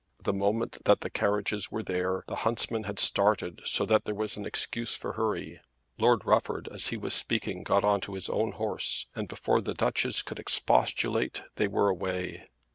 [0.23, 4.35] The moment that the carriages were there the huntsmen had started so that there was
[4.35, 5.61] an excuse for hurry.
[5.99, 9.75] Lord Rufford as he was speaking got on to his own horse, and before the
[9.75, 12.47] Duchess could expostulate they were away.